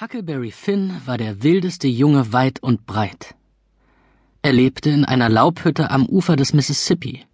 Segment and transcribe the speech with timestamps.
[0.00, 3.34] Huckleberry Finn war der wildeste Junge weit und breit.
[4.42, 7.26] Er lebte in einer Laubhütte am Ufer des Mississippi.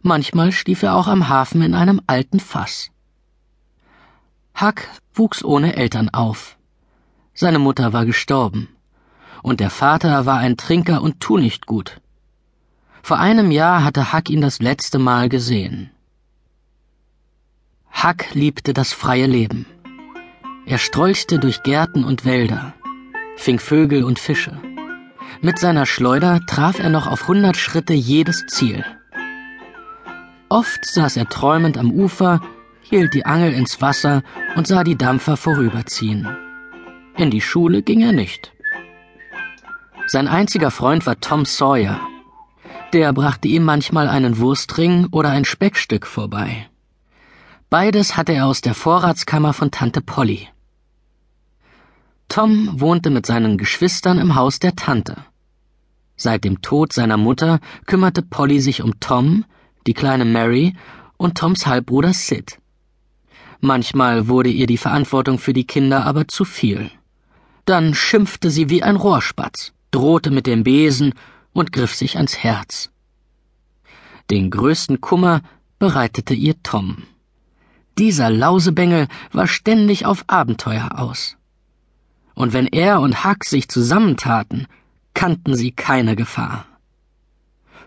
[0.00, 2.90] Manchmal stief er auch am Hafen in einem alten Fass.
[4.58, 6.56] Huck wuchs ohne Eltern auf.
[7.34, 8.68] Seine Mutter war gestorben,
[9.42, 12.00] und der Vater war ein Trinker und Tunichtgut.
[13.02, 15.90] Vor einem Jahr hatte Huck ihn das letzte Mal gesehen.
[18.02, 19.66] Huck liebte das freie Leben.
[20.70, 22.74] Er strolchte durch Gärten und Wälder,
[23.36, 24.56] fing Vögel und Fische.
[25.42, 28.84] Mit seiner Schleuder traf er noch auf hundert Schritte jedes Ziel.
[30.48, 32.40] Oft saß er träumend am Ufer,
[32.82, 34.22] hielt die Angel ins Wasser
[34.54, 36.28] und sah die Dampfer vorüberziehen.
[37.16, 38.52] In die Schule ging er nicht.
[40.06, 42.00] Sein einziger Freund war Tom Sawyer.
[42.92, 46.68] Der brachte ihm manchmal einen Wurstring oder ein Speckstück vorbei.
[47.70, 50.46] Beides hatte er aus der Vorratskammer von Tante Polly.
[52.30, 55.16] Tom wohnte mit seinen Geschwistern im Haus der Tante.
[56.14, 59.44] Seit dem Tod seiner Mutter kümmerte Polly sich um Tom,
[59.88, 60.76] die kleine Mary
[61.16, 62.60] und Toms Halbbruder Sid.
[63.58, 66.92] Manchmal wurde ihr die Verantwortung für die Kinder aber zu viel.
[67.64, 71.14] Dann schimpfte sie wie ein Rohrspatz, drohte mit dem Besen
[71.52, 72.90] und griff sich ans Herz.
[74.30, 75.42] Den größten Kummer
[75.80, 77.02] bereitete ihr Tom.
[77.98, 81.36] Dieser Lausebengel war ständig auf Abenteuer aus
[82.40, 84.66] und wenn er und Huck sich zusammentaten,
[85.12, 86.64] kannten sie keine Gefahr.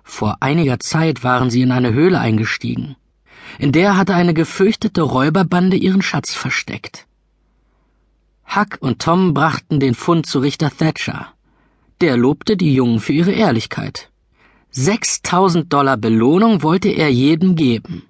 [0.04, 2.96] Vor einiger Zeit waren sie in eine Höhle eingestiegen.
[3.58, 7.08] In der hatte eine gefürchtete Räuberbande ihren Schatz versteckt.
[8.56, 11.34] Huck und Tom brachten den Fund zu Richter Thatcher.
[12.02, 14.12] Der lobte die Jungen für ihre Ehrlichkeit.
[14.70, 18.04] 6000 Dollar Belohnung wollte er jedem geben.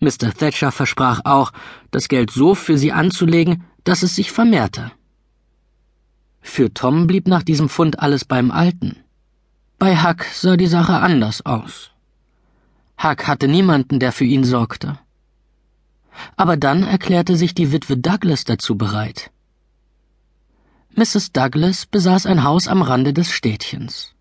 [0.00, 0.32] Mr.
[0.32, 1.52] Thatcher versprach auch,
[1.90, 4.90] das Geld so für sie anzulegen, dass es sich vermehrte.
[6.58, 8.96] Für Tom blieb nach diesem Fund alles beim Alten.
[9.78, 11.92] Bei Huck sah die Sache anders aus.
[13.00, 14.98] Huck hatte niemanden, der für ihn sorgte.
[16.34, 19.30] Aber dann erklärte sich die Witwe Douglas dazu bereit.
[20.96, 21.30] Mrs.
[21.30, 24.16] Douglas besaß ein Haus am Rande des Städtchens.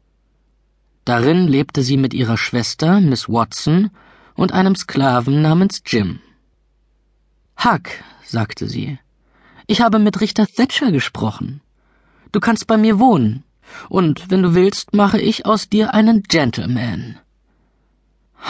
[1.06, 3.90] Darin lebte sie mit ihrer Schwester, Miss Watson,
[4.36, 6.20] und einem Sklaven namens Jim.
[7.66, 7.90] Huck,
[8.24, 9.00] sagte sie,
[9.66, 11.62] ich habe mit Richter Thatcher gesprochen.
[12.32, 13.44] Du kannst bei mir wohnen.
[13.90, 17.18] Und wenn du willst, mache ich aus dir einen Gentleman.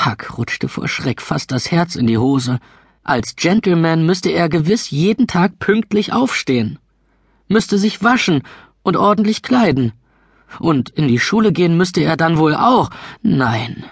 [0.06, 2.60] Huck rutschte vor Schreck fast das Herz in die Hose.
[3.04, 6.78] Als Gentleman müsste er gewiss jeden Tag pünktlich aufstehen,
[7.48, 8.44] müsste sich waschen
[8.84, 9.94] und ordentlich kleiden.
[10.60, 12.90] Und in die Schule gehen müsste er dann wohl auch.
[13.22, 13.86] Nein,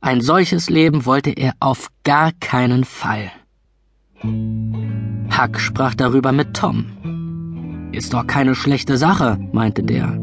[0.00, 3.32] ein solches Leben wollte er auf gar keinen Fall.
[4.22, 6.99] Huck sprach darüber mit Tom.
[7.92, 10.18] Ist doch keine schlechte Sache, meinte der.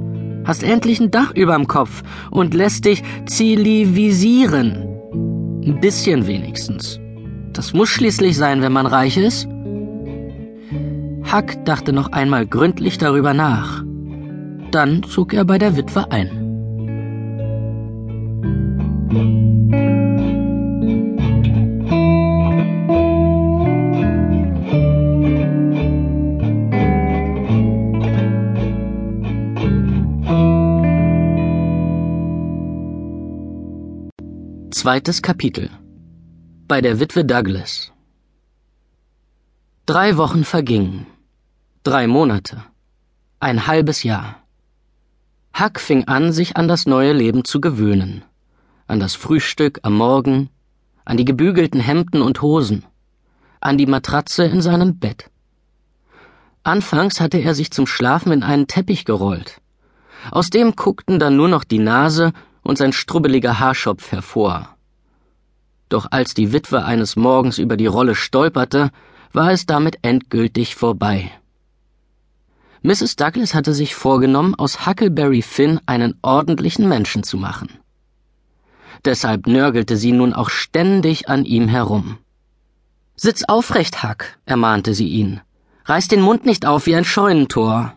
[0.45, 4.83] Hast endlich ein Dach überm Kopf und lässt dich zivilisieren.
[5.66, 7.00] Ein bisschen wenigstens.
[7.51, 9.47] Das muss schließlich sein, wenn man reich ist.
[11.33, 13.84] Huck dachte noch einmal gründlich darüber nach.
[14.72, 16.37] Dann zog er bei der Witwe ein.
[34.72, 35.69] Zweites Kapitel
[36.67, 37.94] Bei der Witwe Douglas
[39.85, 41.07] Drei Wochen vergingen.
[41.83, 42.66] Drei Monate.
[43.39, 44.44] Ein halbes Jahr.
[45.57, 48.25] Huck fing an, sich an das neue Leben zu gewöhnen.
[48.88, 50.50] An das Frühstück am Morgen,
[51.05, 52.84] an die gebügelten Hemden und Hosen,
[53.61, 55.31] an die Matratze in seinem Bett.
[56.63, 59.61] Anfangs hatte er sich zum Schlafen in einen Teppich gerollt.
[60.29, 62.34] Aus dem guckten dann nur noch die Nase
[62.67, 64.75] und sein strubbeliger Haarschopf hervor.
[65.88, 68.91] Doch als die Witwe eines Morgens über die Rolle stolperte,
[69.31, 71.31] war es damit endgültig vorbei.
[72.81, 73.16] Mrs.
[73.16, 77.69] Douglas hatte sich vorgenommen, aus Huckleberry Finn einen ordentlichen Menschen zu machen.
[79.05, 82.17] Deshalb nörgelte sie nun auch ständig an ihm herum.
[83.16, 85.40] Sitz aufrecht, Huck, ermahnte sie ihn.
[85.85, 87.93] Reiß den Mund nicht auf wie ein Scheunentor.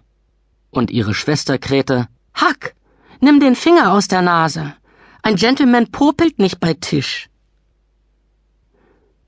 [0.70, 2.06] Und ihre Schwester krähte,
[2.40, 2.75] Huck,
[3.20, 4.75] Nimm den Finger aus der Nase.
[5.22, 7.28] Ein Gentleman popelt nicht bei Tisch.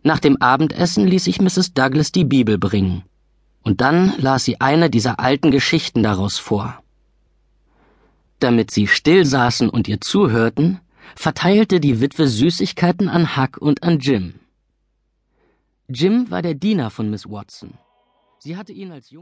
[0.02, 1.74] Nach dem Abendessen ließ sich Mrs.
[1.74, 3.04] Douglas die Bibel bringen,
[3.62, 6.82] und dann las sie eine dieser alten Geschichten daraus vor.
[8.40, 10.80] Damit sie still saßen und ihr zuhörten,
[11.14, 14.40] verteilte die Witwe Süßigkeiten an Huck und an Jim.
[15.88, 17.74] Jim war der Diener von Miss Watson.
[18.38, 19.10] Sie hatte ihn als